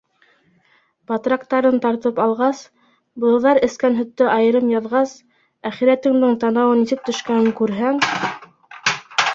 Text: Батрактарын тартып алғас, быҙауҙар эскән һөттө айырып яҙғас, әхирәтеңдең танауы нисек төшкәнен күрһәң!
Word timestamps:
Батрактарын 1.11 1.77
тартып 1.83 2.21
алғас, 2.23 2.63
быҙауҙар 3.25 3.61
эскән 3.69 3.99
һөттө 3.99 4.31
айырып 4.37 4.67
яҙғас, 4.77 5.15
әхирәтеңдең 5.73 6.37
танауы 6.47 6.83
нисек 6.83 7.07
төшкәнен 7.11 7.53
күрһәң! 7.63 8.03